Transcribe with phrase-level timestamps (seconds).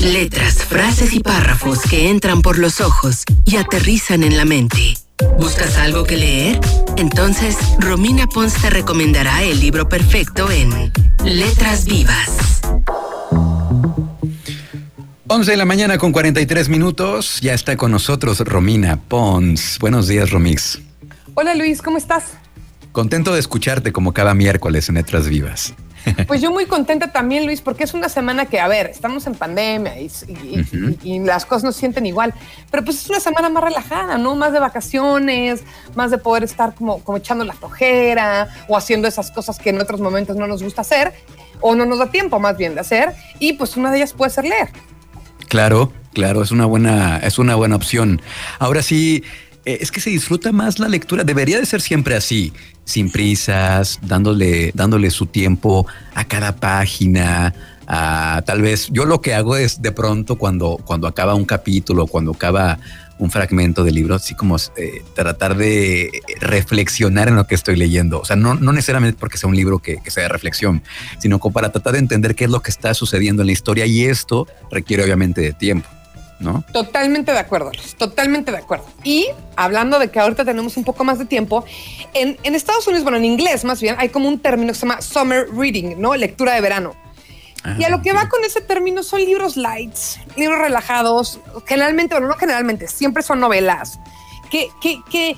[0.00, 4.94] Letras, frases y párrafos que entran por los ojos y aterrizan en la mente.
[5.38, 6.58] ¿Buscas algo que leer?
[6.96, 10.90] Entonces, Romina Pons te recomendará el libro perfecto en
[11.22, 12.62] Letras Vivas.
[15.26, 17.38] 11 de la mañana con 43 minutos.
[17.42, 19.78] Ya está con nosotros Romina Pons.
[19.80, 20.80] Buenos días, Romix.
[21.34, 22.38] Hola Luis, ¿cómo estás?
[22.92, 25.74] Contento de escucharte como cada miércoles en Letras Vivas.
[26.26, 29.34] Pues yo muy contenta también, Luis, porque es una semana que, a ver, estamos en
[29.34, 32.34] pandemia y, las cosas no se sienten igual,
[32.70, 34.34] pero pues es una semana más relajada, ¿no?
[34.36, 35.62] Más de vacaciones,
[35.94, 39.80] más de poder estar como, como echando la flojera o haciendo esas cosas que en
[39.80, 41.12] otros momentos no nos gusta hacer
[41.60, 44.30] o no nos da tiempo más bien de hacer y pues una de ellas puede
[44.30, 44.70] ser leer.
[45.48, 48.22] Claro, claro, es una buena, es una buena opción.
[48.58, 49.24] Ahora sí,
[49.64, 51.24] eh, es que se disfruta más la lectura.
[51.24, 52.52] Debería de ser siempre así,
[52.84, 57.54] sin prisas, dándole, dándole su tiempo a cada página.
[57.86, 62.06] A, tal vez yo lo que hago es de pronto cuando, cuando acaba un capítulo,
[62.06, 62.78] cuando acaba
[63.18, 68.20] un fragmento del libro, así como eh, tratar de reflexionar en lo que estoy leyendo.
[68.20, 70.82] O sea, no, no necesariamente porque sea un libro que, que, sea de reflexión,
[71.18, 73.84] sino como para tratar de entender qué es lo que está sucediendo en la historia
[73.84, 75.86] y esto requiere obviamente de tiempo.
[76.40, 76.64] ¿No?
[76.72, 78.86] Totalmente de acuerdo, totalmente de acuerdo.
[79.04, 81.64] Y hablando de que ahorita tenemos un poco más de tiempo,
[82.14, 84.86] en, en, Estados Unidos, bueno, en inglés más bien, hay como un término que se
[84.86, 86.16] llama summer reading, ¿no?
[86.16, 86.94] Lectura de verano.
[87.62, 92.14] Ah, y a lo que va con ese término son libros lights, libros relajados, generalmente,
[92.14, 94.00] bueno, no generalmente, siempre son novelas,
[94.50, 95.36] que, que, que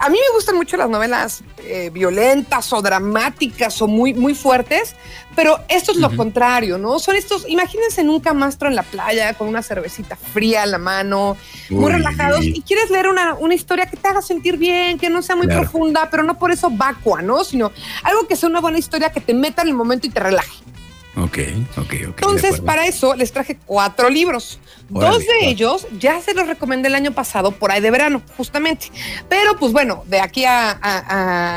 [0.00, 4.96] a mí me gustan mucho las novelas eh, violentas o dramáticas o muy, muy fuertes,
[5.36, 6.98] pero esto es lo contrario, ¿no?
[6.98, 10.78] Son estos, imagínense en un camastro en la playa con una cervecita fría en la
[10.78, 11.36] mano,
[11.68, 15.20] muy relajados, y quieres leer una, una, historia que te haga sentir bien, que no
[15.20, 17.44] sea muy profunda, pero no por eso vacua, ¿no?
[17.44, 17.70] Sino
[18.02, 20.69] algo que sea una buena historia que te meta en el momento y te relaje.
[21.16, 21.38] Ok,
[21.76, 22.18] ok, ok.
[22.18, 24.60] Entonces, para eso les traje cuatro libros.
[24.88, 28.86] Dos de ellos ya se los recomendé el año pasado por ahí de verano, justamente.
[29.28, 30.70] Pero, pues bueno, de aquí a,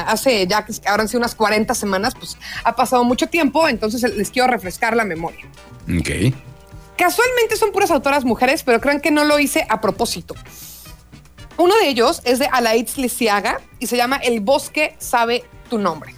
[0.07, 4.01] hace ya que ahora han sido unas 40 semanas, pues ha pasado mucho tiempo, entonces
[4.15, 5.45] les quiero refrescar la memoria.
[5.87, 6.33] Ok.
[6.97, 10.35] Casualmente son puras autoras mujeres, pero crean que no lo hice a propósito.
[11.57, 16.12] Uno de ellos es de Alaitz Lisiaga y se llama El bosque sabe tu nombre.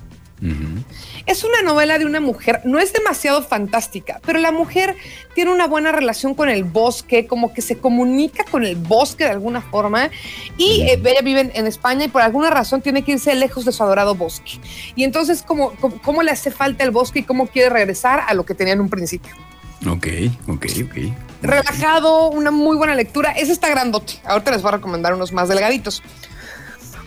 [1.26, 4.96] Es una novela de una mujer, no es demasiado fantástica, pero la mujer
[5.34, 9.32] tiene una buena relación con el bosque, como que se comunica con el bosque de
[9.32, 10.12] alguna forma
[10.58, 13.72] y eh, ella vive en, España y por alguna razón tiene que irse lejos de
[13.72, 14.60] su adorado bosque.
[14.96, 18.46] Y entonces, ¿cómo, cómo, le hace falta el bosque y cómo quiere regresar a lo
[18.46, 19.34] que tenía en un principio?
[19.88, 20.08] Ok,
[20.48, 21.16] ok, ok.
[21.42, 23.32] Relajado, una muy buena lectura.
[23.32, 24.14] Es esta grandote.
[24.26, 26.04] Ahorita les voy a recomendar unos más delgaditos.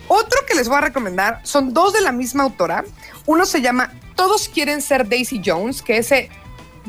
[0.07, 2.83] Otro que les voy a recomendar son dos de la misma autora.
[3.25, 6.29] Uno se llama Todos quieren ser Daisy Jones, que ese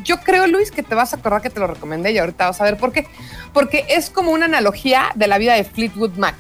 [0.02, 2.60] yo creo, Luis, que te vas a acordar que te lo recomendé y ahorita vas
[2.60, 3.06] a ver por qué.
[3.52, 6.34] Porque es como una analogía de la vida de Fleetwood Mac.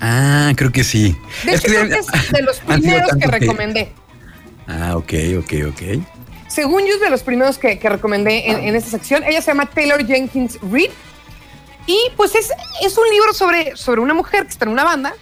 [0.00, 1.16] Ah, creo que sí.
[1.44, 3.92] De es, de los primeros que recomendé.
[4.68, 5.82] Ah, ok, ok, ok.
[6.46, 9.24] Según yo es de los primeros que, recomendé en, esta sección.
[9.24, 10.90] Ella se llama Taylor Jenkins Reid.
[11.88, 15.12] Y pues es, es un libro sobre, sobre una mujer que está en una banda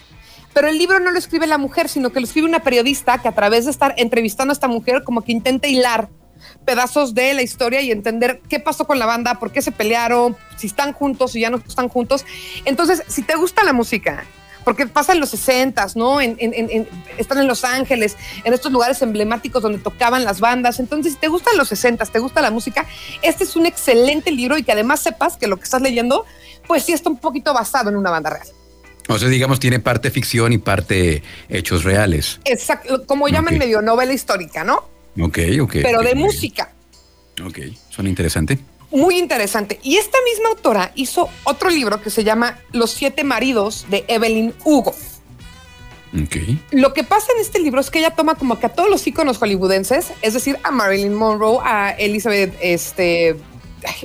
[0.56, 3.28] pero el libro no lo escribe la mujer, sino que lo escribe una periodista que
[3.28, 6.08] a través de estar entrevistando a esta mujer como que intenta hilar
[6.64, 10.34] pedazos de la historia y entender qué pasó con la banda, por qué se pelearon,
[10.56, 12.24] si están juntos, si ya no están juntos.
[12.64, 14.24] Entonces, si te gusta la música,
[14.64, 16.22] porque pasa en los 60, ¿no?
[16.22, 20.80] Están en Los Ángeles, en estos lugares emblemáticos donde tocaban las bandas.
[20.80, 22.86] Entonces, si te gustan los 60, te gusta la música,
[23.20, 26.24] este es un excelente libro y que además sepas que lo que estás leyendo,
[26.66, 28.48] pues sí está un poquito basado en una banda real.
[29.08, 32.40] O sea, digamos, tiene parte ficción y parte hechos reales.
[32.44, 34.88] Exacto, como llaman medio novela histórica, ¿no?
[35.20, 35.76] Ok, ok.
[35.82, 36.72] Pero de música.
[37.44, 37.58] Ok,
[37.90, 38.58] suena interesante.
[38.90, 39.78] Muy interesante.
[39.82, 44.54] Y esta misma autora hizo otro libro que se llama Los siete maridos de Evelyn
[44.64, 44.94] Hugo.
[46.14, 46.36] Ok.
[46.70, 49.06] Lo que pasa en este libro es que ella toma como que a todos los
[49.06, 53.36] íconos hollywoodenses, es decir, a Marilyn Monroe, a Elizabeth, este,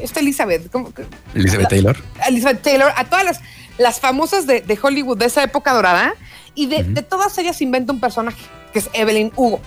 [0.01, 0.91] esta Elizabeth, ¿cómo?
[1.35, 1.97] Elizabeth Taylor.
[2.27, 3.39] Elizabeth Taylor, a todas las
[3.81, 6.13] las famosas de, Hollywood de esa época dorada,
[6.53, 8.41] y de, todas ellas inventa un personaje,
[8.73, 9.59] que es Evelyn Hugo.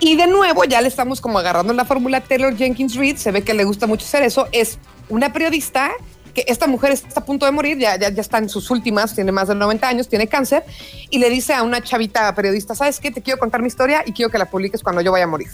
[0.00, 3.42] Y de nuevo, ya le estamos como agarrando la fórmula Taylor Jenkins Reid, se ve
[3.42, 4.78] que le gusta mucho hacer eso, es
[5.08, 5.90] una periodista
[6.34, 9.14] que esta mujer está a punto de morir, ya, ya, ya está en sus últimas,
[9.14, 10.64] tiene más de 90 años, tiene cáncer,
[11.08, 13.10] y le dice a una chavita periodista, ¿sabes qué?
[13.10, 15.50] Te quiero contar mi historia y quiero que la publiques cuando yo vaya a morir.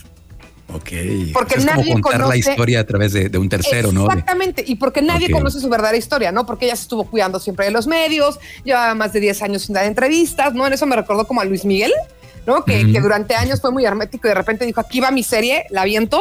[0.72, 0.90] Ok.
[1.32, 4.06] Porque es nadie como contar la historia a través de, un tercero, ¿no?
[4.06, 4.64] Exactamente.
[4.66, 6.44] Y porque nadie conoce su verdadera historia, ¿no?
[6.44, 9.74] Porque ella se estuvo cuidando siempre de los medios, llevaba más de 10 años sin
[9.74, 10.66] dar entrevistas, ¿no?
[10.66, 11.92] En eso me recordó como a Luis Miguel,
[12.46, 12.64] ¿no?
[12.64, 15.84] Que, durante años fue muy hermético y de repente dijo, aquí va mi serie, la
[15.84, 16.20] viento.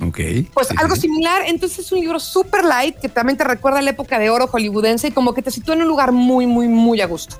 [0.00, 0.18] Ok.
[0.52, 4.18] Pues algo similar, entonces es un libro super light que también te recuerda la época
[4.18, 7.06] de oro hollywoodense y como que te sitúa en un lugar muy, muy, muy a
[7.06, 7.36] gusto.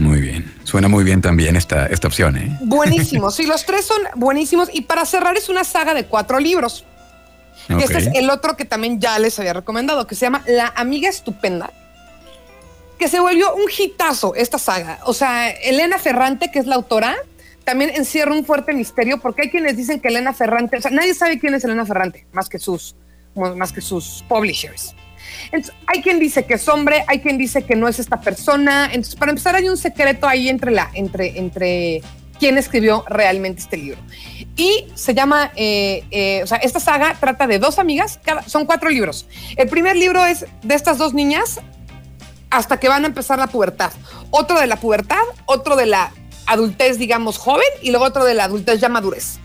[0.00, 0.52] Muy bien.
[0.64, 2.58] Suena muy bien también esta, esta opción, ¿eh?
[2.62, 3.30] Buenísimo.
[3.30, 4.68] sí, los tres son buenísimos.
[4.72, 6.84] Y para cerrar es una saga de cuatro libros.
[7.68, 11.08] Este es el otro que también ya les había recomendado, que se llama La Amiga
[11.08, 11.70] Estupenda,
[12.98, 14.98] que se volvió un hitazo esta saga.
[15.04, 17.16] O sea, Elena Ferrante, que es la autora,
[17.64, 21.14] también encierra un fuerte misterio porque hay quienes dicen que Elena Ferrante, o sea, nadie
[21.14, 22.96] sabe quién es Elena Ferrante, más que sus,
[23.36, 24.94] más que sus publishers.
[25.46, 28.86] Entonces, hay quien dice que es hombre, hay quien dice que no es esta persona.
[28.86, 32.02] Entonces, para empezar, hay un secreto ahí entre la, entre, entre
[32.40, 34.00] quién escribió realmente este libro.
[34.56, 38.88] Y se llama, eh, eh, o sea, esta saga trata de dos amigas, son cuatro
[38.88, 39.26] libros.
[39.56, 41.60] El primer libro es de estas dos niñas
[42.48, 43.92] hasta que van a empezar la pubertad.
[44.30, 46.12] Otro de la pubertad, otro de la
[46.46, 49.38] adultez, digamos, joven, y luego otro de la adultez ya madurez.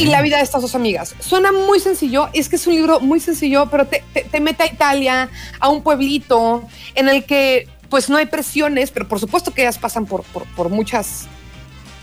[0.00, 1.14] Y la vida de estas dos amigas.
[1.20, 4.02] Suena muy sencillo, es que es un libro muy sencillo, pero te,
[4.40, 5.30] mete a Italia,
[5.60, 6.64] a un pueblito
[6.94, 10.70] en el que pues no hay presiones, pero por supuesto que ellas pasan por, por,
[10.70, 11.26] muchas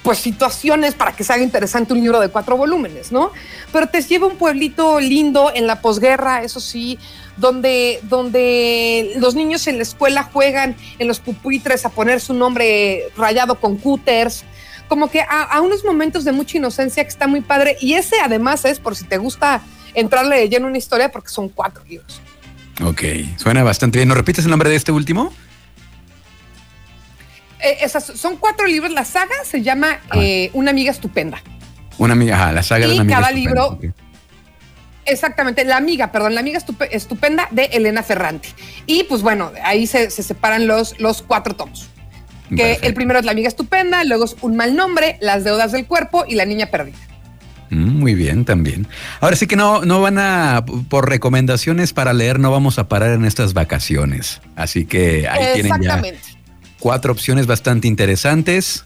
[0.04, 3.32] pues situaciones para que se interesante un libro de cuatro volúmenes, ¿no?
[3.74, 7.00] Pero te lleva a un pueblito lindo en la posguerra, eso sí,
[7.38, 13.10] donde, donde los niños en la escuela juegan en los pupitres a poner su nombre
[13.18, 14.46] rayado con cúters,
[14.90, 17.78] como que a, unos momentos de mucha inocencia que está muy padre.
[17.80, 19.62] Y ese además es por si te gusta
[19.94, 22.22] entrarle de lleno una historia, porque son cuatro libros.
[22.84, 23.04] Ok,
[23.38, 24.10] suena bastante bien.
[24.10, 25.32] ¿No repites el nombre de este último?
[27.60, 28.92] Eh, esas son cuatro libros.
[28.92, 30.18] La saga se llama ah.
[30.18, 31.42] eh, Una amiga estupenda.
[31.98, 33.78] Una amiga, ajá, la saga de una amiga cada libro,
[35.06, 36.60] exactamente, la amiga, perdón, la amiga
[36.92, 38.50] estupenda de Elena Ferrante.
[38.86, 41.90] Y pues bueno, ahí se, separan los, los cuatro tomos.
[42.56, 45.86] Que el primero es La amiga estupenda, luego es Un mal nombre, Las deudas del
[45.86, 46.98] cuerpo y La niña perdida.
[47.70, 48.88] Mm, muy bien, también.
[49.22, 53.12] Ahora sí que no, no van a, por recomendaciones para leer, no vamos a parar
[53.12, 54.42] en estas vacaciones.
[54.56, 56.02] Así que ahí tienen ya
[56.80, 58.86] cuatro opciones bastante interesantes.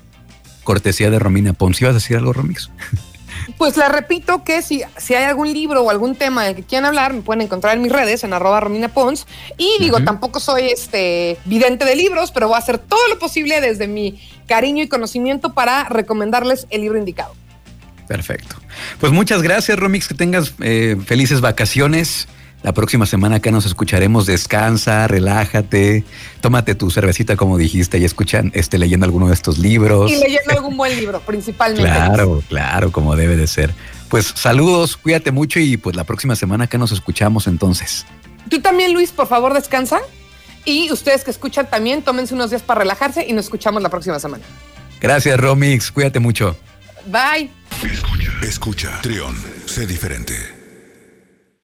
[0.63, 1.81] Cortesía de Romina Pons.
[1.81, 2.69] ¿Ibas a decir algo, Romix?
[3.57, 6.85] Pues le repito que si, si hay algún libro o algún tema del que quieran
[6.85, 9.27] hablar, me pueden encontrar en mis redes, en arroba Romina Pons.
[9.57, 13.61] Y digo, tampoco soy este vidente de libros, pero voy a hacer todo lo posible
[13.61, 17.33] desde mi cariño y conocimiento para recomendarles el libro indicado.
[18.07, 18.55] Perfecto.
[19.00, 22.27] Pues muchas gracias, Romix, que tengas eh, felices vacaciones.
[22.63, 24.25] La próxima semana acá nos escucharemos.
[24.25, 26.06] Descansa, relájate,
[26.39, 30.10] tómate tu cervecita, como dijiste, y escuchan, este, leyendo alguno de estos libros.
[30.10, 31.83] Y leyendo algún buen libro, principalmente.
[31.83, 33.74] Claro, claro, como debe de ser.
[34.07, 38.06] Pues saludos, cuídate mucho y pues la próxima semana acá nos escuchamos entonces.
[38.50, 40.00] Tú también, Luis, por favor, descansa.
[40.63, 44.19] Y ustedes que escuchan también, tómense unos días para relajarse y nos escuchamos la próxima
[44.19, 44.44] semana.
[45.01, 45.92] Gracias, Romix.
[45.92, 46.56] Cuídate mucho.
[47.07, 47.51] Bye.
[47.83, 48.31] Escucha.
[48.42, 49.01] Escucha.
[49.01, 49.36] Trión.
[49.65, 50.62] Sé diferente.